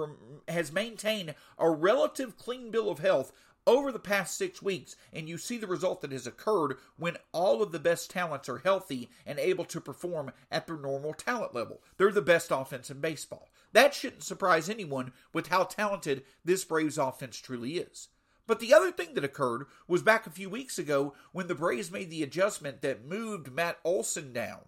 has 0.48 0.72
maintained 0.72 1.36
a 1.58 1.70
relative 1.70 2.38
clean 2.38 2.72
bill 2.72 2.90
of 2.90 3.00
health 3.00 3.32
over 3.66 3.92
the 3.92 4.00
past 4.00 4.38
six 4.38 4.62
weeks, 4.62 4.96
and 5.12 5.30
you 5.30 5.38
see 5.38 5.58
the 5.58 5.68
result 5.68 6.02
that 6.02 6.12
has 6.12 6.28
occurred 6.28 6.78
when 6.98 7.18
all 7.32 7.62
of 7.62 7.72
the 7.72 7.80
best 7.80 8.10
talents 8.10 8.50
are 8.50 8.60
healthy 8.60 9.10
and 9.26 9.40
able 9.40 9.66
to 9.66 9.82
perform 9.82 10.32
at 10.52 10.68
their 10.68 10.78
normal 10.78 11.14
talent 11.14 11.54
level. 11.54 11.82
They're 11.98 12.12
the 12.12 12.22
best 12.22 12.52
offense 12.52 12.90
in 12.90 13.00
baseball. 13.00 13.50
That 13.72 13.94
shouldn't 13.94 14.24
surprise 14.24 14.70
anyone 14.70 15.14
with 15.34 15.48
how 15.48 15.64
talented 15.64 16.24
this 16.44 16.64
Braves 16.64 16.98
offense 16.98 17.38
truly 17.38 17.78
is. 17.78 18.10
But 18.46 18.60
the 18.60 18.74
other 18.74 18.92
thing 18.92 19.14
that 19.14 19.24
occurred 19.24 19.68
was 19.88 20.02
back 20.02 20.28
a 20.28 20.32
few 20.32 20.50
weeks 20.50 20.78
ago 20.78 21.14
when 21.32 21.48
the 21.48 21.56
Braves 21.56 21.92
made 21.92 22.10
the 22.10 22.24
adjustment 22.24 22.82
that 22.82 23.06
moved 23.06 23.52
Matt 23.52 23.80
Olson 23.86 24.34
down 24.34 24.60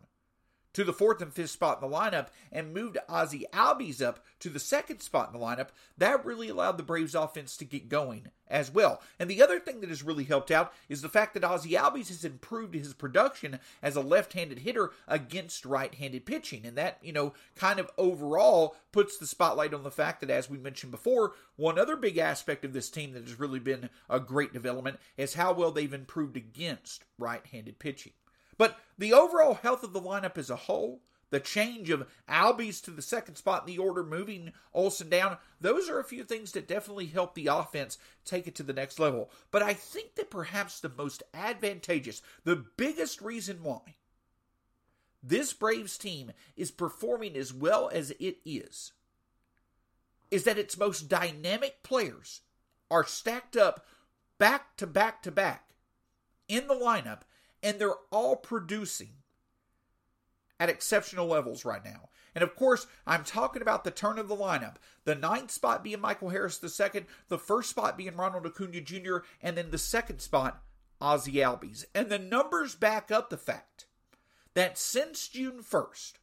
to 0.75 0.83
the 0.83 0.93
fourth 0.93 1.21
and 1.21 1.33
fifth 1.33 1.51
spot 1.51 1.81
in 1.81 1.89
the 1.89 1.95
lineup 1.95 2.27
and 2.51 2.73
moved 2.73 2.97
Ozzie 3.07 3.47
Albies 3.53 4.01
up 4.01 4.19
to 4.39 4.49
the 4.49 4.59
second 4.59 4.99
spot 4.99 5.31
in 5.33 5.39
the 5.39 5.43
lineup, 5.43 5.69
that 5.97 6.25
really 6.25 6.49
allowed 6.49 6.77
the 6.77 6.83
Braves 6.83 7.15
offense 7.15 7.55
to 7.57 7.65
get 7.65 7.87
going 7.87 8.27
as 8.49 8.69
well. 8.69 9.01
And 9.17 9.29
the 9.29 9.41
other 9.41 9.57
thing 9.57 9.79
that 9.79 9.89
has 9.89 10.03
really 10.03 10.25
helped 10.25 10.51
out 10.51 10.73
is 10.89 11.01
the 11.01 11.07
fact 11.07 11.33
that 11.33 11.45
Ozzie 11.45 11.71
Albies 11.71 12.09
has 12.09 12.25
improved 12.25 12.75
his 12.75 12.93
production 12.93 13.59
as 13.81 13.95
a 13.95 14.01
left-handed 14.01 14.59
hitter 14.59 14.91
against 15.07 15.65
right-handed 15.65 16.25
pitching. 16.25 16.65
And 16.65 16.77
that, 16.77 16.97
you 17.01 17.13
know, 17.13 17.33
kind 17.55 17.79
of 17.79 17.89
overall 17.97 18.75
puts 18.91 19.17
the 19.17 19.27
spotlight 19.27 19.73
on 19.73 19.83
the 19.83 19.89
fact 19.89 20.19
that, 20.19 20.29
as 20.29 20.49
we 20.49 20.57
mentioned 20.57 20.91
before, 20.91 21.31
one 21.55 21.79
other 21.79 21.95
big 21.95 22.17
aspect 22.17 22.65
of 22.65 22.73
this 22.73 22.89
team 22.89 23.13
that 23.13 23.23
has 23.23 23.39
really 23.39 23.59
been 23.59 23.89
a 24.09 24.19
great 24.19 24.51
development 24.51 24.99
is 25.15 25.35
how 25.35 25.53
well 25.53 25.71
they've 25.71 25.93
improved 25.93 26.35
against 26.35 27.05
right-handed 27.17 27.79
pitching. 27.79 28.11
But 28.57 28.79
the 28.97 29.13
overall 29.13 29.55
health 29.55 29.83
of 29.83 29.93
the 29.93 30.01
lineup 30.01 30.37
as 30.37 30.49
a 30.49 30.55
whole, 30.55 31.01
the 31.29 31.39
change 31.39 31.89
of 31.89 32.07
Albies 32.29 32.81
to 32.83 32.91
the 32.91 33.01
second 33.01 33.35
spot 33.35 33.67
in 33.67 33.73
the 33.73 33.81
order, 33.81 34.03
moving 34.03 34.53
Olson 34.73 35.09
down, 35.09 35.37
those 35.59 35.89
are 35.89 35.99
a 35.99 36.03
few 36.03 36.23
things 36.23 36.51
that 36.53 36.67
definitely 36.67 37.07
help 37.07 37.35
the 37.35 37.47
offense 37.47 37.97
take 38.23 38.47
it 38.47 38.55
to 38.55 38.63
the 38.63 38.73
next 38.73 38.99
level. 38.99 39.29
But 39.51 39.63
I 39.63 39.73
think 39.73 40.15
that 40.15 40.29
perhaps 40.29 40.79
the 40.79 40.91
most 40.95 41.23
advantageous, 41.33 42.21
the 42.43 42.63
biggest 42.77 43.21
reason 43.21 43.63
why 43.63 43.95
this 45.21 45.53
Braves 45.53 45.97
team 45.97 46.31
is 46.55 46.69
performing 46.69 47.35
as 47.35 47.51
well 47.53 47.89
as 47.91 48.11
it 48.11 48.37
is, 48.45 48.93
is 50.29 50.43
that 50.43 50.59
its 50.59 50.77
most 50.77 51.09
dynamic 51.09 51.81
players 51.81 52.41
are 52.91 53.03
stacked 53.03 53.57
up 53.57 53.85
back 54.37 54.77
to 54.77 54.85
back 54.85 55.23
to 55.23 55.31
back 55.31 55.71
in 56.47 56.67
the 56.67 56.75
lineup 56.75 57.21
and 57.65 57.79
they're 57.79 57.95
all 58.11 58.35
producing 58.35 59.09
at 60.59 60.69
exceptional 60.69 61.25
levels 61.25 61.65
right 61.65 61.83
now. 61.83 62.09
And 62.35 62.43
of 62.43 62.55
course, 62.55 62.85
I'm 63.07 63.23
talking 63.23 63.61
about 63.61 63.83
the 63.83 63.91
turn 63.91 64.19
of 64.19 64.27
the 64.27 64.35
lineup. 64.35 64.75
The 65.03 65.15
ninth 65.15 65.49
spot 65.49 65.83
being 65.83 65.99
Michael 65.99 66.29
Harris 66.29 66.63
II, 66.63 67.05
the 67.27 67.39
first 67.39 67.71
spot 67.71 67.97
being 67.97 68.15
Ronald 68.15 68.45
Acuna 68.45 68.81
Jr., 68.81 69.17
and 69.41 69.57
then 69.57 69.71
the 69.71 69.79
second 69.79 70.19
spot, 70.19 70.61
Ozzie 71.01 71.33
Albies. 71.33 71.85
And 71.95 72.09
the 72.09 72.19
numbers 72.19 72.75
back 72.75 73.09
up 73.09 73.29
the 73.29 73.37
fact 73.37 73.87
that 74.53 74.77
since 74.77 75.27
June 75.27 75.63
1st, 75.63 76.13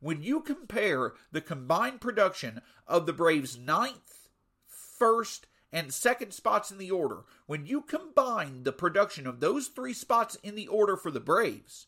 when 0.00 0.22
you 0.22 0.40
compare 0.42 1.14
the 1.32 1.40
combined 1.40 2.02
production 2.02 2.60
of 2.86 3.06
the 3.06 3.12
Braves' 3.14 3.58
ninth, 3.58 4.28
first, 4.66 5.46
and 5.72 5.94
second 5.94 6.32
spots 6.32 6.70
in 6.70 6.78
the 6.78 6.90
order, 6.90 7.24
when 7.46 7.66
you 7.66 7.80
combine 7.80 8.64
the 8.64 8.72
production 8.72 9.26
of 9.26 9.40
those 9.40 9.68
three 9.68 9.92
spots 9.92 10.36
in 10.42 10.54
the 10.54 10.66
order 10.66 10.96
for 10.96 11.10
the 11.10 11.20
Braves, 11.20 11.86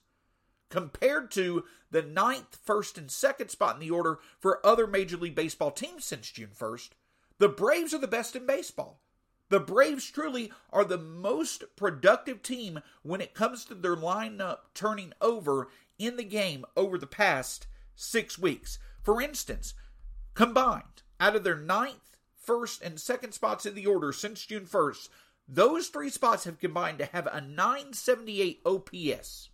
compared 0.69 1.31
to 1.33 1.65
the 1.91 2.03
ninth, 2.03 2.59
first, 2.65 2.97
and 2.97 3.11
second 3.11 3.51
spot 3.51 3.75
in 3.75 3.81
the 3.81 3.91
order 3.91 4.19
for 4.39 4.65
other 4.65 4.87
Major 4.87 5.17
League 5.17 5.35
Baseball 5.35 5.71
teams 5.71 6.05
since 6.05 6.31
June 6.31 6.51
1st, 6.59 6.91
the 7.39 7.49
Braves 7.49 7.93
are 7.93 7.99
the 7.99 8.07
best 8.07 8.37
in 8.37 8.47
baseball. 8.47 9.01
The 9.49 9.61
Braves 9.61 10.11
truly 10.11 10.51
are 10.73 10.85
the 10.85 10.97
most 10.97 11.65
productive 11.77 12.43
team 12.43 12.81
when 13.03 13.21
it 13.21 13.35
comes 13.35 13.67
to 13.67 13.75
their 13.75 13.97
lineup 13.97 14.59
turning 14.73 15.13
over 15.21 15.69
in 15.99 16.17
the 16.17 16.25
game 16.25 16.65
over 16.75 16.97
the 16.97 17.07
past 17.07 17.67
six 17.95 18.39
weeks. 18.39 18.79
For 19.03 19.21
instance, 19.21 19.75
combined, 20.33 21.03
out 21.21 21.37
of 21.37 21.45
their 21.45 21.57
ninth, 21.57 22.12
first, 22.43 22.83
and 22.83 23.01
second 23.01 23.33
spots 23.33 23.67
in 23.67 23.75
the 23.75 23.87
order 23.87 24.13
since 24.13 24.45
June 24.45 24.67
1st, 24.67 25.09
those 25.49 25.89
three 25.89 26.11
spots 26.11 26.45
have 26.45 26.59
combined 26.59 26.99
to 26.99 27.07
have 27.07 27.27
a 27.27 27.41
978 27.41 28.61
OPS 28.65 29.51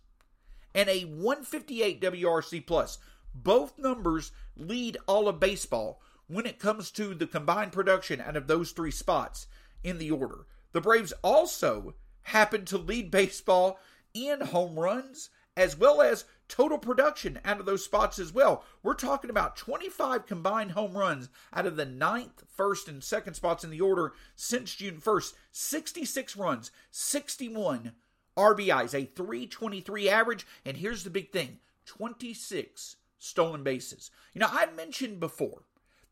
and 0.75 0.89
a 0.89 1.01
158 1.01 2.01
WRC 2.01 2.65
plus. 2.65 2.99
Both 3.33 3.77
numbers 3.77 4.31
lead 4.55 4.97
all 5.07 5.27
of 5.27 5.39
baseball 5.39 6.01
when 6.27 6.45
it 6.45 6.59
comes 6.59 6.91
to 6.91 7.15
the 7.15 7.27
combined 7.27 7.71
production 7.71 8.21
out 8.21 8.35
of 8.35 8.47
those 8.47 8.71
three 8.71 8.91
spots 8.91 9.47
in 9.83 9.97
the 9.97 10.11
order. 10.11 10.45
The 10.71 10.81
Braves 10.81 11.13
also 11.23 11.95
happen 12.23 12.65
to 12.65 12.77
lead 12.77 13.09
baseball 13.09 13.79
in 14.13 14.41
home 14.41 14.77
runs 14.77 15.29
as 15.57 15.75
well 15.75 16.01
as 16.01 16.25
total 16.49 16.77
production 16.77 17.39
out 17.45 17.59
of 17.59 17.65
those 17.65 17.85
spots 17.85 18.19
as 18.19 18.33
well. 18.33 18.65
We're 18.83 18.95
talking 18.95 19.29
about 19.29 19.55
25 19.55 20.25
combined 20.25 20.71
home 20.71 20.97
runs 20.97 21.29
out 21.53 21.65
of 21.65 21.77
the 21.77 21.85
ninth, 21.85 22.43
first, 22.53 22.89
and 22.89 23.01
second 23.03 23.35
spots 23.35 23.63
in 23.63 23.69
the 23.69 23.79
order 23.79 24.13
since 24.35 24.75
June 24.75 24.97
1st. 24.97 25.33
66 25.51 26.35
runs, 26.35 26.71
61 26.91 27.93
RBIs, 28.35 28.93
a 28.93 29.05
323 29.05 30.09
average. 30.09 30.45
And 30.65 30.75
here's 30.77 31.03
the 31.03 31.09
big 31.09 31.31
thing 31.31 31.59
26 31.85 32.97
stolen 33.17 33.63
bases. 33.63 34.11
You 34.33 34.39
know, 34.39 34.49
I 34.51 34.67
mentioned 34.75 35.19
before 35.19 35.63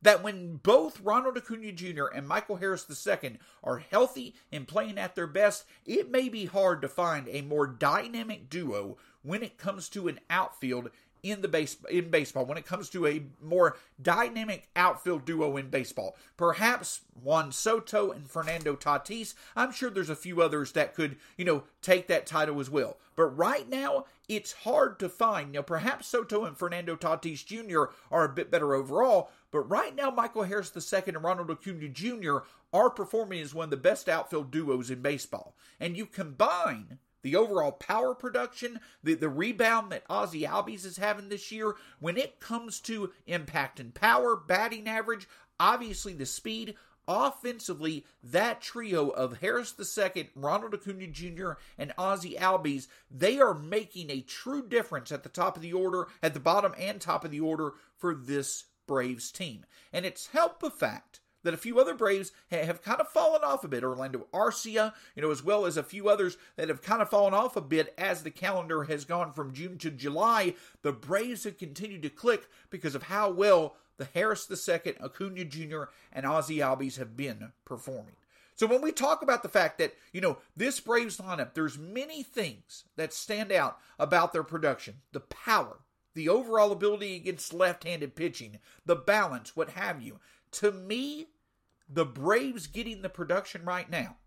that 0.01 0.23
when 0.23 0.57
both 0.57 1.01
Ronald 1.01 1.37
Acuna 1.37 1.71
Jr. 1.71 2.05
and 2.05 2.27
Michael 2.27 2.57
Harris 2.57 2.85
II 2.89 3.39
are 3.63 3.77
healthy 3.77 4.35
and 4.51 4.67
playing 4.67 4.97
at 4.97 5.15
their 5.15 5.27
best, 5.27 5.65
it 5.85 6.11
may 6.11 6.29
be 6.29 6.45
hard 6.45 6.81
to 6.81 6.87
find 6.87 7.27
a 7.29 7.41
more 7.41 7.65
dynamic 7.65 8.49
duo 8.49 8.97
when 9.27 9.43
it 9.43 9.57
comes 9.57 9.89
to 9.89 10.07
an 10.07 10.19
outfield 10.29 10.89
in 11.23 11.41
the 11.41 11.47
base 11.47 11.77
in 11.89 12.09
baseball 12.09 12.45
when 12.45 12.57
it 12.57 12.65
comes 12.65 12.89
to 12.89 13.07
a 13.07 13.23
more 13.41 13.77
dynamic 14.01 14.69
outfield 14.75 15.25
duo 15.25 15.57
in 15.57 15.69
baseball. 15.69 16.15
Perhaps 16.35 17.01
Juan 17.21 17.51
Soto 17.51 18.11
and 18.11 18.29
Fernando 18.29 18.75
Tatis. 18.75 19.33
I'm 19.55 19.71
sure 19.71 19.89
there's 19.89 20.09
a 20.09 20.15
few 20.15 20.41
others 20.41 20.71
that 20.73 20.93
could, 20.93 21.17
you 21.35 21.45
know, 21.45 21.63
take 21.81 22.07
that 22.07 22.27
title 22.27 22.59
as 22.59 22.69
well. 22.69 22.97
But 23.15 23.25
right 23.37 23.67
now, 23.67 24.05
it's 24.29 24.53
hard 24.53 24.99
to 24.99 25.09
find. 25.09 25.51
Now, 25.51 25.63
perhaps 25.63 26.07
Soto 26.07 26.45
and 26.45 26.57
Fernando 26.57 26.95
Tatis 26.95 27.45
Jr. 27.45 27.91
are 28.11 28.25
a 28.25 28.33
bit 28.33 28.51
better 28.51 28.75
overall, 28.75 29.31
but 29.51 29.61
right 29.61 29.95
now 29.95 30.11
Michael 30.11 30.43
Harris 30.43 30.71
II 30.75 31.03
and 31.07 31.23
Ronald 31.23 31.49
Acuna 31.49 31.87
Jr. 31.87 32.39
are 32.71 32.89
performing 32.89 33.41
as 33.41 33.55
one 33.55 33.65
of 33.65 33.69
the 33.71 33.77
best 33.77 34.07
outfield 34.07 34.51
duos 34.51 34.91
in 34.91 35.01
baseball. 35.01 35.55
And 35.79 35.97
you 35.97 36.05
combine 36.05 36.99
the 37.27 37.35
overall 37.35 37.73
power 37.73 38.15
production, 38.15 38.79
the, 39.03 39.13
the 39.13 39.27
rebound 39.27 39.91
that 39.91 40.05
Ozzie 40.09 40.43
Albies 40.43 40.85
is 40.85 40.95
having 40.95 41.27
this 41.27 41.51
year, 41.51 41.75
when 41.99 42.15
it 42.15 42.39
comes 42.39 42.79
to 42.81 43.11
impact 43.25 43.81
and 43.81 43.93
power, 43.93 44.37
batting 44.37 44.87
average, 44.87 45.27
obviously 45.59 46.13
the 46.13 46.25
speed, 46.25 46.75
offensively, 47.05 48.05
that 48.23 48.61
trio 48.61 49.09
of 49.09 49.39
Harris 49.39 49.75
II, 49.77 50.29
Ronald 50.35 50.73
Acuna 50.73 51.07
Jr., 51.07 51.51
and 51.77 51.91
Ozzie 51.97 52.37
Albies, 52.39 52.87
they 53.11 53.41
are 53.41 53.53
making 53.53 54.09
a 54.09 54.21
true 54.21 54.65
difference 54.65 55.11
at 55.11 55.23
the 55.23 55.29
top 55.29 55.57
of 55.57 55.61
the 55.61 55.73
order, 55.73 56.07
at 56.23 56.33
the 56.33 56.39
bottom 56.39 56.73
and 56.79 57.01
top 57.01 57.25
of 57.25 57.31
the 57.31 57.41
order 57.41 57.73
for 57.97 58.15
this 58.15 58.63
Braves 58.87 59.33
team. 59.33 59.65
And 59.91 60.05
it's 60.05 60.27
helped 60.27 60.61
the 60.61 60.71
fact 60.71 61.19
that 61.43 61.53
a 61.53 61.57
few 61.57 61.79
other 61.79 61.93
Braves 61.93 62.31
have 62.51 62.81
kind 62.81 62.99
of 62.99 63.07
fallen 63.07 63.41
off 63.43 63.63
a 63.63 63.67
bit. 63.67 63.83
Orlando 63.83 64.27
Arcia, 64.33 64.93
you 65.15 65.21
know, 65.21 65.31
as 65.31 65.43
well 65.43 65.65
as 65.65 65.77
a 65.77 65.83
few 65.83 66.09
others 66.09 66.37
that 66.55 66.69
have 66.69 66.81
kind 66.81 67.01
of 67.01 67.09
fallen 67.09 67.33
off 67.33 67.55
a 67.55 67.61
bit 67.61 67.93
as 67.97 68.23
the 68.23 68.31
calendar 68.31 68.83
has 68.83 69.05
gone 69.05 69.33
from 69.33 69.53
June 69.53 69.77
to 69.77 69.91
July. 69.91 70.55
The 70.81 70.91
Braves 70.91 71.43
have 71.43 71.57
continued 71.57 72.01
to 72.03 72.09
click 72.09 72.47
because 72.69 72.95
of 72.95 73.03
how 73.03 73.29
well 73.29 73.75
the 73.97 74.07
Harris 74.13 74.49
II, 74.49 74.93
Acuna 75.03 75.45
Jr., 75.45 75.83
and 76.11 76.25
Ozzie 76.25 76.59
Albies 76.59 76.97
have 76.97 77.17
been 77.17 77.51
performing. 77.65 78.15
So 78.55 78.65
when 78.65 78.81
we 78.81 78.91
talk 78.91 79.21
about 79.21 79.43
the 79.43 79.49
fact 79.49 79.77
that, 79.77 79.93
you 80.11 80.19
know, 80.19 80.39
this 80.55 80.79
Braves 80.79 81.17
lineup, 81.17 81.53
there's 81.53 81.77
many 81.77 82.23
things 82.23 82.85
that 82.95 83.13
stand 83.13 83.51
out 83.51 83.77
about 83.99 84.33
their 84.33 84.43
production. 84.43 84.95
The 85.11 85.19
power, 85.19 85.77
the 86.15 86.27
overall 86.27 86.71
ability 86.71 87.15
against 87.15 87.53
left-handed 87.53 88.15
pitching, 88.15 88.57
the 88.83 88.95
balance, 88.95 89.55
what 89.55 89.69
have 89.71 90.01
you. 90.01 90.19
To 90.51 90.71
me, 90.71 91.27
the 91.89 92.05
Braves 92.05 92.67
getting 92.67 93.01
the 93.01 93.09
production 93.09 93.63
right 93.65 93.89
now, 93.89 94.17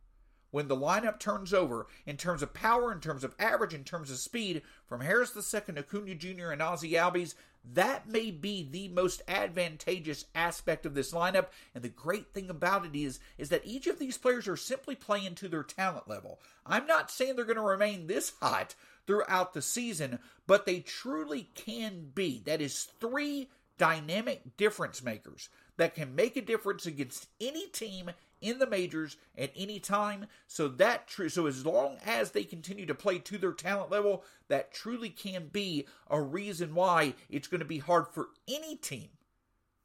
when 0.51 0.69
the 0.69 0.77
lineup 0.77 1.19
turns 1.21 1.55
over 1.55 1.87
in 2.07 2.17
terms 2.17 2.43
of 2.43 2.55
power, 2.55 2.93
in 2.93 3.01
terms 3.01 3.23
of 3.23 3.35
average, 3.39 3.75
in 3.75 3.85
terms 3.85 4.11
of 4.11 4.19
speed 4.19 4.63
from 4.87 5.01
Harris 5.01 5.37
II, 5.37 5.79
Acuna 5.79 6.15
Jr., 6.15 6.51
and 6.51 6.63
Ozzie 6.63 6.93
Albies, 6.93 7.35
that 7.73 8.09
may 8.09 8.31
be 8.31 8.67
the 8.69 8.89
most 8.89 9.23
advantageous 9.29 10.25
aspect 10.35 10.87
of 10.87 10.95
this 10.95 11.13
lineup. 11.13 11.49
And 11.75 11.85
the 11.85 11.91
great 11.91 12.33
thing 12.33 12.49
about 12.49 12.87
it 12.87 12.97
is, 12.97 13.21
is 13.37 13.51
that 13.51 13.67
each 13.67 13.87
of 13.87 13.99
these 13.99 14.17
players 14.17 14.49
are 14.49 14.57
simply 14.57 14.95
playing 14.95 15.35
to 15.37 15.49
their 15.49 15.63
talent 15.63 16.09
level. 16.09 16.41
I'm 16.65 16.87
not 16.87 17.11
saying 17.11 17.37
they're 17.37 17.45
going 17.45 17.57
to 17.57 17.63
remain 17.63 18.07
this 18.07 18.33
hot 18.41 18.75
throughout 19.07 19.53
the 19.53 19.63
season, 19.63 20.19
but 20.47 20.67
they 20.67 20.81
truly 20.81 21.51
can 21.55 22.11
be. 22.15 22.43
That 22.47 22.61
is 22.61 22.85
three 22.99 23.51
dynamic 23.81 24.59
difference 24.59 25.03
makers 25.03 25.49
that 25.79 25.95
can 25.95 26.15
make 26.15 26.37
a 26.37 26.43
difference 26.43 26.85
against 26.85 27.29
any 27.41 27.67
team 27.69 28.11
in 28.43 28.59
the 28.59 28.67
majors 28.67 29.17
at 29.39 29.51
any 29.57 29.81
time. 29.81 30.27
So 30.47 30.69
that 30.69 31.09
true. 31.09 31.31
So 31.31 31.47
as 31.47 31.65
long 31.65 31.97
as 32.05 32.33
they 32.33 32.45
continue 32.45 32.85
to 32.85 32.95
play 32.95 33.19
to 33.21 33.39
their 33.39 33.55
talent 33.55 33.91
level, 33.91 34.23
that 34.49 34.71
truly 34.71 35.09
can 35.09 35.49
be 35.51 35.87
a 36.11 36.21
reason 36.21 36.75
why 36.75 37.15
it's 37.31 37.49
going 37.49 37.61
to 37.61 37.65
be 37.65 37.79
hard 37.79 38.09
for 38.09 38.29
any 38.47 38.77
team 38.77 39.09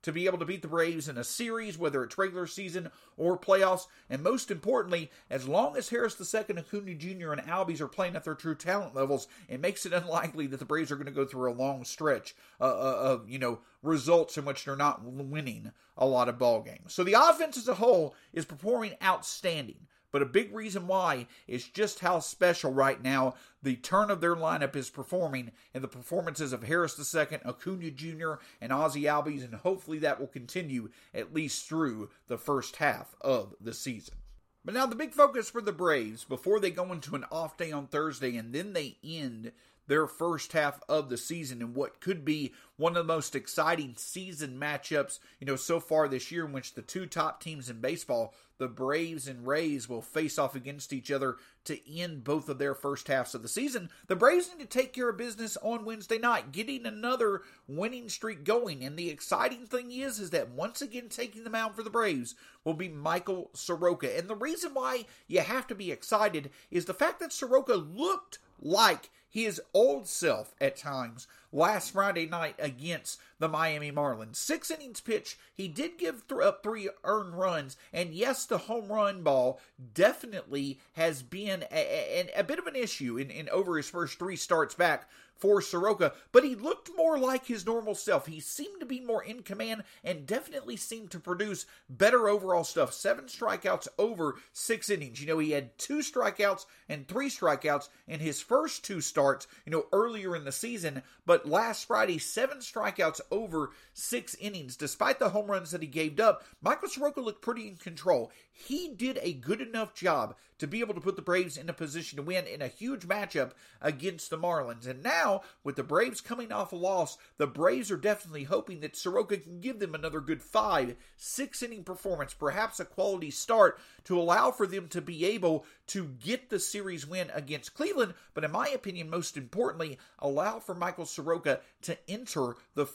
to 0.06 0.12
be 0.12 0.28
able 0.28 0.38
to 0.38 0.46
beat 0.46 0.62
the 0.62 0.68
Braves 0.68 1.10
in 1.10 1.18
a 1.18 1.24
series, 1.24 1.80
whether 1.80 2.04
it's 2.04 2.16
regular 2.16 2.46
season 2.46 2.92
or 3.18 3.38
playoffs. 3.38 3.88
And 4.08 4.22
most 4.22 4.52
importantly, 4.52 5.10
as 5.32 5.48
long 5.48 5.76
as 5.76 5.90
Harris 5.90 6.16
II, 6.22 6.58
Acuna 6.58 6.94
Jr., 6.94 7.32
and 7.32 7.42
Albies 7.42 7.82
are 7.82 7.88
playing 7.88 8.16
at 8.16 8.24
their 8.24 8.36
true 8.36 8.54
talent 8.54 8.94
levels, 8.94 9.28
it 9.50 9.60
makes 9.60 9.84
it 9.84 9.94
unlikely 9.94 10.46
that 10.48 10.58
the 10.58 10.66
Braves 10.66 10.92
are 10.92 10.96
going 10.96 11.08
to 11.08 11.12
go 11.12 11.26
through 11.26 11.52
a 11.52 11.54
long 11.54 11.84
stretch 11.84 12.36
uh, 12.62 12.66
uh 12.66 12.98
of, 13.02 13.30
you 13.30 13.40
know, 13.40 13.60
results 13.82 14.38
in 14.38 14.46
which 14.46 14.64
they're 14.64 14.76
not 14.76 15.04
winning 15.04 15.72
a 15.98 16.06
lot 16.06 16.30
of 16.30 16.38
ball 16.38 16.62
games. 16.62 16.94
So 16.94 17.04
the 17.04 17.14
offense 17.14 17.58
as 17.58 17.68
a 17.68 17.76
whole 17.76 18.14
is 18.32 18.46
performing 18.46 18.94
outstanding. 19.04 19.88
But 20.12 20.22
a 20.22 20.26
big 20.26 20.56
reason 20.56 20.88
why 20.88 21.28
is 21.48 21.68
just 21.68 22.00
how 22.00 22.20
special 22.20 22.72
right 22.72 23.02
now 23.02 23.36
the 23.62 23.76
turn 23.76 24.10
of 24.10 24.22
their 24.22 24.36
lineup 24.36 24.76
is 24.76 24.90
performing 24.90 25.52
and 25.74 25.84
the 25.84 25.88
performances 25.88 26.54
of 26.54 26.64
Harris 26.64 26.98
II, 27.16 27.40
Acuna 27.46 27.92
Jr., 27.92 28.34
and 28.62 28.72
Ozzie 28.72 29.04
Albies, 29.04 29.44
and 29.44 29.56
hopefully 29.56 30.00
that 30.00 30.20
will 30.20 30.28
continue 30.28 30.90
at 31.14 31.34
least 31.34 31.68
through 31.68 32.10
the 32.28 32.38
first 32.38 32.78
half 32.78 33.16
of 33.22 33.56
the 33.60 33.74
season. 33.74 34.16
But 34.64 34.74
now 34.74 34.88
the 34.88 34.96
big 34.96 35.14
focus 35.14 35.50
for 35.50 35.62
the 35.62 35.72
Braves 35.72 36.24
before 36.24 36.60
they 36.60 36.72
go 36.72 36.92
into 36.92 37.16
an 37.16 37.26
off 37.32 37.56
day 37.56 37.72
on 37.72 37.86
Thursday 37.86 38.36
and 38.36 38.52
then 38.52 38.74
they 38.74 38.98
end 39.04 39.52
their 39.88 40.08
first 40.08 40.54
half 40.54 40.82
of 40.90 41.10
the 41.10 41.18
season 41.18 41.62
in 41.62 41.74
what 41.74 42.00
could 42.00 42.26
be 42.26 42.54
one 42.78 42.98
of 42.98 43.08
the 43.08 43.14
most 43.14 43.36
exciting 43.36 43.94
season 43.98 44.60
matchups, 44.60 45.20
you 45.40 45.48
know, 45.48 45.56
so 45.56 45.80
far 45.80 46.08
this 46.08 46.32
year 46.32 46.46
in 46.46 46.52
which 46.52 46.74
the 46.74 46.82
two 46.82 47.06
top 47.06 47.42
teams 47.42 47.70
in 47.70 47.80
baseball, 47.80 48.34
the 48.58 48.68
Braves 48.68 49.28
and 49.28 49.48
Rays, 49.48 49.88
will 49.88 50.02
face 50.02 50.38
off 50.38 50.56
against 50.56 50.92
each 50.92 51.12
other 51.12 51.38
to 51.66 52.00
end 52.00 52.24
both 52.24 52.50
of 52.50 52.58
their 52.58 52.76
first 52.76 53.08
halves 53.08 53.34
of 53.34 53.42
the 53.42 53.48
season. 53.48 53.90
The 54.08 54.16
Braves 54.16 54.50
need 54.50 54.62
to 54.64 54.78
take 54.78 54.94
care 54.94 55.10
of 55.10 55.18
business 55.18 55.58
on 55.62 55.86
Wednesday 55.86 56.18
night, 56.18 56.52
getting 56.52 56.86
another 56.86 57.42
winning 57.68 58.10
streak 58.10 58.44
going. 58.44 58.84
And 58.84 58.98
the 58.98 59.10
exciting 59.10 59.66
thing 59.66 59.92
is, 59.92 60.20
is 60.20 60.32
that 60.32 60.50
once 60.50 60.82
again 60.82 61.10
taking 61.10 61.44
the 61.44 61.50
mound 61.50 61.76
for 61.76 61.84
the 61.84 61.90
Braves 61.90 62.36
will 62.64 62.74
be 62.74 62.90
Michael 62.90 63.52
Soroka. 63.54 64.18
And 64.18 64.28
the 64.28 64.36
reason 64.36 64.74
why 64.74 65.06
you 65.28 65.40
have 65.40 65.68
to 65.68 65.76
be 65.76 65.92
excited 65.92 66.50
is 66.72 66.86
the 66.86 66.94
fact 66.94 67.20
that 67.22 67.32
Soroka 67.32 67.76
looked 67.76 68.40
like 68.62 69.10
his 69.36 69.62
old 69.74 70.08
self 70.08 70.56
at 70.62 70.78
times 70.78 71.28
last 71.52 71.92
Friday 71.92 72.26
night 72.26 72.56
against 72.58 73.20
the 73.38 73.50
Miami 73.50 73.92
Marlins. 73.92 74.38
Six 74.38 74.72
innings 74.72 75.02
pitch, 75.02 75.38
he 75.54 75.68
did 75.68 75.98
give 75.98 76.26
th- 76.26 76.40
up 76.40 76.64
three 76.64 76.90
earned 77.04 77.38
runs, 77.38 77.76
and 77.92 78.14
yes, 78.14 78.46
the 78.46 78.60
home 78.60 78.90
run 78.90 79.24
ball 79.24 79.60
definitely 79.94 80.80
has 80.94 81.22
been 81.22 81.66
a, 81.70 82.30
a, 82.34 82.40
a 82.40 82.44
bit 82.46 82.60
of 82.60 82.66
an 82.66 82.78
issue 82.78 83.18
in, 83.18 83.30
in 83.30 83.50
over 83.50 83.76
his 83.76 83.90
first 83.90 84.18
three 84.18 84.38
starts 84.38 84.74
back 84.74 85.10
for 85.38 85.62
Soroka, 85.62 86.14
but 86.32 86.44
he 86.44 86.56
looked 86.56 86.90
more 86.96 87.18
like 87.18 87.46
his 87.46 87.66
normal 87.66 87.96
self. 87.96 88.26
He 88.26 88.40
seemed 88.40 88.80
to 88.80 88.86
be 88.86 89.00
more 89.00 89.24
in 89.24 89.44
command 89.44 89.84
and 90.04 90.26
definitely 90.26 90.78
seemed 90.78 91.12
to 91.12 91.20
produce 91.20 91.66
better 91.90 92.28
overall 92.28 92.64
stuff. 92.64 92.94
Seven 92.94 93.26
strikeouts 93.26 93.88
over 93.98 94.36
six 94.54 94.90
innings. 94.90 95.22
You 95.22 95.28
know, 95.28 95.40
he 95.40 95.52
had 95.52 95.78
two 95.78 96.00
strikeouts 96.00 96.66
and 96.90 97.08
three 97.08 97.30
strikeouts 97.30 97.90
in 98.08 98.20
his 98.20 98.42
first 98.42 98.84
two 98.86 99.02
starts, 99.02 99.48
you 99.66 99.72
know, 99.72 99.86
earlier 99.92 100.36
in 100.36 100.46
the 100.46 100.52
season, 100.52 101.04
but 101.26 101.48
last 101.48 101.86
Friday, 101.86 102.18
seven 102.18 102.60
strikeouts 102.60 103.22
over 103.32 103.72
six 103.94 104.36
innings. 104.36 104.76
Despite 104.76 105.20
the 105.20 105.30
home 105.30 105.48
runs 105.48 105.72
that 105.72 105.82
he 105.82 105.88
gave 105.88 106.20
up, 106.20 106.44
Michael 106.62 106.90
Soroka 106.90 107.22
looked 107.22 107.42
pretty 107.42 107.68
in 107.68 107.76
control. 107.76 108.32
He 108.58 108.88
did 108.88 109.20
a 109.22 109.34
good 109.34 109.60
enough 109.60 109.94
job 109.94 110.36
to 110.60 110.68
be 110.68 110.80
able 110.80 110.94
to 110.94 111.02
put 111.02 111.18
the 111.18 111.22
Braves 111.22 111.58
in 111.58 111.70
a 111.70 111.74
position 111.74 112.16
to 112.16 112.24
win 112.24 112.48
in 112.48 112.62
a 112.62 112.70
huge 112.70 113.02
matchup 113.02 113.52
against 113.82 114.30
the 114.30 114.38
Marlins. 114.38 114.88
And 114.88 115.04
now, 115.04 115.42
with 115.66 115.76
the 115.76 115.84
Braves 115.84 116.22
coming 116.22 116.54
off 116.54 116.72
a 116.72 116.78
loss, 116.78 117.18
the 117.38 117.48
Braves 117.48 117.92
are 117.92 117.98
definitely 117.98 118.46
hoping 118.46 118.80
that 118.80 118.96
Soroka 118.96 119.36
can 119.38 119.60
give 119.60 119.80
them 119.80 119.94
another 119.94 120.22
good 120.22 120.42
five, 120.42 120.96
six 121.18 121.62
inning 121.62 121.84
performance, 121.84 122.34
perhaps 122.34 122.80
a 122.80 122.86
quality 122.86 123.30
start 123.30 123.78
to 124.06 124.18
allow 124.18 124.52
for 124.52 124.66
them 124.66 124.88
to 124.88 125.02
be 125.02 125.26
able 125.26 125.66
to 125.88 126.06
get 126.06 126.50
the 126.50 126.60
series 126.60 127.06
win 127.06 127.30
against 127.34 127.74
Cleveland. 127.74 128.14
But 128.34 128.46
in 128.46 128.52
my 128.52 128.70
opinion, 128.70 129.10
most 129.10 129.36
importantly, 129.36 130.00
allow 130.20 130.60
for 130.60 130.74
Michael 130.74 131.06
Soroka 131.06 131.60
to 131.82 131.98
enter 132.10 132.56
the, 132.74 132.86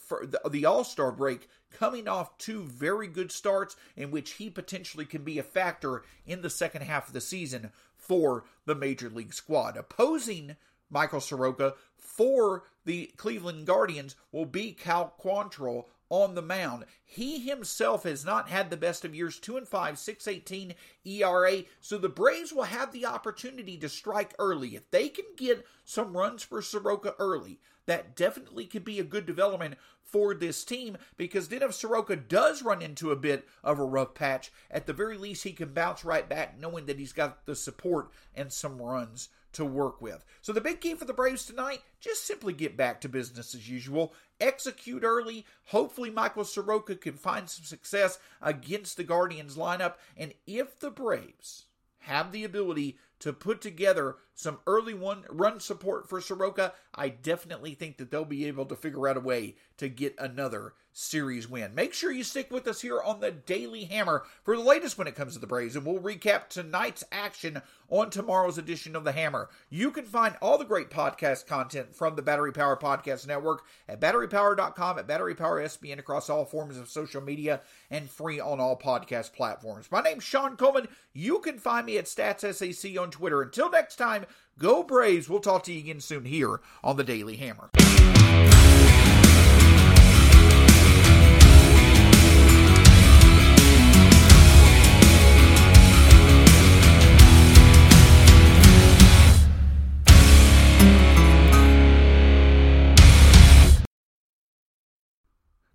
the, 0.50 0.64
All 0.64 0.84
Star 0.84 1.12
break 1.12 1.48
coming 1.70 2.08
off 2.08 2.36
two 2.38 2.64
very 2.64 3.06
good 3.06 3.32
starts 3.32 3.76
in 3.96 4.10
which 4.10 4.32
he 4.32 4.50
potentially 4.50 5.04
can 5.04 5.22
be 5.22 5.38
a 5.38 5.42
factor 5.42 6.02
in 6.26 6.42
the 6.42 6.50
second 6.50 6.82
half 6.82 7.08
of 7.08 7.14
the 7.14 7.20
season 7.20 7.70
for 7.96 8.44
the 8.66 8.74
major 8.74 9.08
league 9.08 9.34
squad. 9.34 9.76
Opposing 9.76 10.56
Michael 10.90 11.20
Soroka 11.20 11.74
for 11.96 12.64
the 12.84 13.12
Cleveland 13.16 13.66
Guardians 13.66 14.16
will 14.32 14.46
be 14.46 14.72
Cal 14.72 15.14
Quantrill 15.22 15.84
on 16.10 16.34
the 16.34 16.42
mound. 16.42 16.84
He 17.04 17.38
himself 17.38 18.02
has 18.02 18.24
not 18.24 18.48
had 18.48 18.68
the 18.68 18.76
best 18.76 19.04
of 19.04 19.14
years, 19.14 19.38
2 19.38 19.56
and 19.56 19.68
5, 19.68 19.98
618 19.98 20.74
ERA. 21.04 21.62
So 21.80 21.96
the 21.96 22.08
Braves 22.08 22.52
will 22.52 22.64
have 22.64 22.92
the 22.92 23.06
opportunity 23.06 23.78
to 23.78 23.88
strike 23.88 24.34
early. 24.38 24.74
If 24.74 24.90
they 24.90 25.08
can 25.08 25.26
get 25.36 25.64
some 25.84 26.16
runs 26.16 26.42
for 26.42 26.60
Soroka 26.60 27.14
early, 27.20 27.60
that 27.86 28.16
definitely 28.16 28.66
could 28.66 28.84
be 28.84 28.98
a 28.98 29.04
good 29.04 29.24
development 29.24 29.76
for 30.10 30.34
this 30.34 30.64
team 30.64 30.98
because 31.16 31.48
then 31.48 31.62
if 31.62 31.74
Soroka 31.74 32.16
does 32.16 32.62
run 32.62 32.82
into 32.82 33.10
a 33.10 33.16
bit 33.16 33.46
of 33.62 33.78
a 33.78 33.84
rough 33.84 34.14
patch, 34.14 34.52
at 34.70 34.86
the 34.86 34.92
very 34.92 35.16
least 35.16 35.44
he 35.44 35.52
can 35.52 35.72
bounce 35.72 36.04
right 36.04 36.28
back 36.28 36.58
knowing 36.58 36.86
that 36.86 36.98
he's 36.98 37.12
got 37.12 37.46
the 37.46 37.54
support 37.54 38.10
and 38.34 38.52
some 38.52 38.80
runs 38.80 39.28
to 39.52 39.64
work 39.64 40.00
with. 40.00 40.24
So 40.42 40.52
the 40.52 40.60
big 40.60 40.80
key 40.80 40.94
for 40.94 41.04
the 41.04 41.12
Braves 41.12 41.44
tonight, 41.44 41.82
just 42.00 42.24
simply 42.24 42.52
get 42.52 42.76
back 42.76 43.00
to 43.00 43.08
business 43.08 43.54
as 43.54 43.68
usual. 43.68 44.14
Execute 44.40 45.02
early. 45.02 45.44
Hopefully 45.66 46.10
Michael 46.10 46.44
Soroka 46.44 46.94
can 46.94 47.14
find 47.14 47.48
some 47.48 47.64
success 47.64 48.18
against 48.40 48.96
the 48.96 49.04
Guardians 49.04 49.56
lineup. 49.56 49.94
And 50.16 50.34
if 50.46 50.78
the 50.78 50.90
Braves 50.90 51.66
have 52.04 52.32
the 52.32 52.44
ability 52.44 52.96
to 53.18 53.32
put 53.32 53.60
together 53.60 54.16
some 54.34 54.58
early 54.66 54.94
one 54.94 55.24
run 55.28 55.60
support 55.60 56.08
for 56.08 56.20
Soroka, 56.20 56.72
I 56.94 57.08
definitely 57.08 57.74
think 57.74 57.98
that 57.98 58.10
they'll 58.10 58.24
be 58.24 58.46
able 58.46 58.66
to 58.66 58.76
figure 58.76 59.06
out 59.06 59.16
a 59.16 59.20
way 59.20 59.56
to 59.76 59.88
get 59.88 60.14
another 60.18 60.74
series 60.92 61.48
win. 61.48 61.74
Make 61.74 61.94
sure 61.94 62.10
you 62.10 62.24
stick 62.24 62.50
with 62.50 62.66
us 62.66 62.80
here 62.80 63.00
on 63.00 63.20
the 63.20 63.30
Daily 63.30 63.84
Hammer 63.84 64.24
for 64.42 64.56
the 64.56 64.62
latest 64.62 64.98
when 64.98 65.06
it 65.06 65.14
comes 65.14 65.34
to 65.34 65.38
the 65.38 65.46
Braves, 65.46 65.76
and 65.76 65.86
we'll 65.86 66.00
recap 66.00 66.48
tonight's 66.48 67.04
action 67.12 67.62
on 67.88 68.10
tomorrow's 68.10 68.58
edition 68.58 68.96
of 68.96 69.04
the 69.04 69.12
Hammer. 69.12 69.48
You 69.68 69.90
can 69.90 70.04
find 70.04 70.36
all 70.40 70.58
the 70.58 70.64
great 70.64 70.90
podcast 70.90 71.46
content 71.46 71.94
from 71.94 72.16
the 72.16 72.22
Battery 72.22 72.52
Power 72.52 72.76
Podcast 72.76 73.26
Network 73.26 73.62
at 73.88 74.00
batterypower.com, 74.00 74.98
at 74.98 75.06
Battery 75.06 75.34
Power 75.34 75.62
SBN 75.62 75.98
across 75.98 76.28
all 76.28 76.44
forms 76.44 76.76
of 76.76 76.88
social 76.88 77.20
media, 77.20 77.60
and 77.90 78.10
free 78.10 78.40
on 78.40 78.60
all 78.60 78.78
podcast 78.78 79.32
platforms. 79.32 79.90
My 79.90 80.00
name's 80.00 80.24
Shawn 80.24 80.56
Coleman. 80.56 80.88
You 81.12 81.40
can 81.40 81.58
find 81.58 81.86
me 81.86 81.98
at 81.98 82.04
StatsSAC 82.04 83.00
on 83.00 83.10
Twitter. 83.10 83.42
Until 83.42 83.70
next 83.70 83.96
time, 83.96 84.26
go 84.58 84.82
Braves. 84.82 85.28
We'll 85.28 85.40
talk 85.40 85.64
to 85.64 85.72
you 85.72 85.80
again 85.80 86.00
soon 86.00 86.24
here 86.24 86.60
on 86.82 86.96
the 86.96 87.04
Daily 87.04 87.36
Hammer. 87.36 87.70